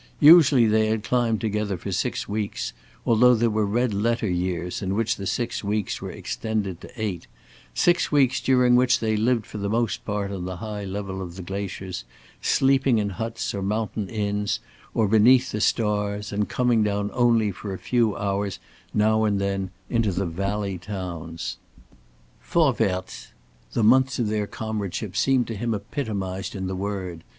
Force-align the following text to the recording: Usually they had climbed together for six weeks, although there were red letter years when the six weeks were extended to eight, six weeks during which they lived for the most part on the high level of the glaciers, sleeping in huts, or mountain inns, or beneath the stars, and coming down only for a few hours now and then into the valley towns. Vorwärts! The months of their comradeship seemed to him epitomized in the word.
Usually 0.19 0.65
they 0.65 0.87
had 0.87 1.03
climbed 1.03 1.41
together 1.41 1.77
for 1.77 1.91
six 1.91 2.27
weeks, 2.27 2.73
although 3.05 3.35
there 3.35 3.51
were 3.51 3.67
red 3.67 3.93
letter 3.93 4.27
years 4.27 4.81
when 4.81 4.89
the 4.95 5.27
six 5.27 5.63
weeks 5.63 6.01
were 6.01 6.09
extended 6.09 6.81
to 6.81 6.89
eight, 6.99 7.27
six 7.75 8.11
weeks 8.11 8.41
during 8.41 8.75
which 8.75 8.99
they 8.99 9.15
lived 9.15 9.45
for 9.45 9.59
the 9.59 9.69
most 9.69 10.03
part 10.03 10.31
on 10.31 10.45
the 10.45 10.55
high 10.55 10.85
level 10.85 11.21
of 11.21 11.35
the 11.35 11.43
glaciers, 11.43 12.03
sleeping 12.41 12.97
in 12.97 13.11
huts, 13.11 13.53
or 13.53 13.61
mountain 13.61 14.09
inns, 14.09 14.59
or 14.95 15.07
beneath 15.07 15.51
the 15.51 15.61
stars, 15.61 16.33
and 16.33 16.49
coming 16.49 16.81
down 16.81 17.11
only 17.13 17.51
for 17.51 17.71
a 17.71 17.77
few 17.77 18.17
hours 18.17 18.57
now 18.95 19.23
and 19.23 19.39
then 19.39 19.69
into 19.87 20.11
the 20.11 20.25
valley 20.25 20.79
towns. 20.79 21.57
Vorwärts! 22.43 23.27
The 23.73 23.83
months 23.83 24.17
of 24.17 24.29
their 24.29 24.47
comradeship 24.47 25.15
seemed 25.15 25.45
to 25.45 25.55
him 25.55 25.75
epitomized 25.75 26.55
in 26.55 26.65
the 26.65 26.75
word. 26.75 27.23